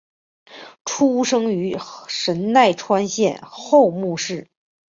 [0.83, 4.47] 出身于神奈川县厚木市。